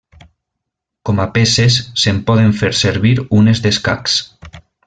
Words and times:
Com 1.09 1.21
a 1.25 1.27
peces, 1.35 1.77
se'n 2.05 2.23
poden 2.31 2.57
fer 2.63 2.73
servir 2.81 3.15
unes 3.41 3.63
d'escacs. 3.67 4.21